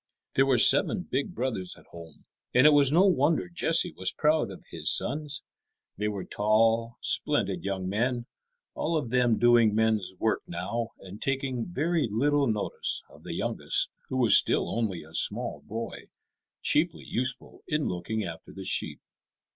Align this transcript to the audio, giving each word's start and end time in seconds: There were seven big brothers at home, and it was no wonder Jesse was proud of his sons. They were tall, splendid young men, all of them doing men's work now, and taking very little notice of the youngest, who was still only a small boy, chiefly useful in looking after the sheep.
There 0.33 0.47
were 0.47 0.57
seven 0.57 1.03
big 1.03 1.35
brothers 1.35 1.75
at 1.77 1.85
home, 1.91 2.25
and 2.55 2.65
it 2.65 2.71
was 2.71 2.91
no 2.91 3.05
wonder 3.05 3.47
Jesse 3.47 3.93
was 3.95 4.11
proud 4.11 4.49
of 4.49 4.63
his 4.71 4.91
sons. 4.91 5.43
They 5.95 6.07
were 6.07 6.25
tall, 6.25 6.97
splendid 7.01 7.63
young 7.63 7.87
men, 7.87 8.25
all 8.73 8.97
of 8.97 9.11
them 9.11 9.37
doing 9.37 9.75
men's 9.75 10.15
work 10.17 10.41
now, 10.47 10.93
and 11.01 11.21
taking 11.21 11.67
very 11.67 12.07
little 12.11 12.47
notice 12.47 13.03
of 13.11 13.21
the 13.21 13.35
youngest, 13.35 13.91
who 14.09 14.17
was 14.17 14.35
still 14.35 14.75
only 14.75 15.03
a 15.03 15.13
small 15.13 15.61
boy, 15.67 16.07
chiefly 16.63 17.05
useful 17.05 17.61
in 17.67 17.87
looking 17.87 18.23
after 18.23 18.51
the 18.51 18.63
sheep. 18.65 19.01